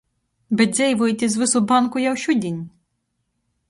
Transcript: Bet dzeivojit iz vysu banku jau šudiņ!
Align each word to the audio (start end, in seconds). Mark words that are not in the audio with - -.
Bet 0.57 0.71
dzeivojit 0.77 1.25
iz 1.27 1.37
vysu 1.43 1.63
banku 1.75 2.05
jau 2.07 2.17
šudiņ! 2.25 2.61